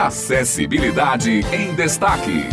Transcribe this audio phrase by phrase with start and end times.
[0.00, 2.48] Acessibilidade em Destaque.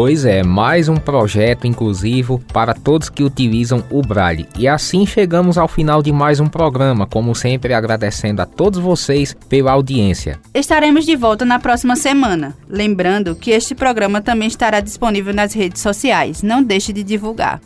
[0.00, 4.48] Pois é, mais um projeto inclusivo para todos que utilizam o Braille.
[4.56, 9.34] E assim chegamos ao final de mais um programa, como sempre agradecendo a todos vocês
[9.48, 10.38] pela audiência.
[10.54, 12.56] Estaremos de volta na próxima semana.
[12.68, 16.44] Lembrando que este programa também estará disponível nas redes sociais.
[16.44, 17.60] Não deixe de divulgar.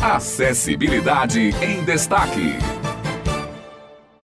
[0.00, 2.56] Acessibilidade em destaque.